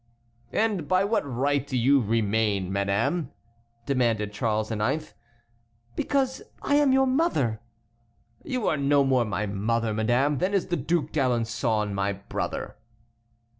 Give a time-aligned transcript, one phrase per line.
[0.55, 3.31] "And by what right do you remain, madame?"
[3.85, 5.13] demanded Charles IX.
[5.95, 7.59] "Because I am your mother."
[8.43, 12.77] "You are no more my mother, madame, than is the Duc d'Alençon my brother."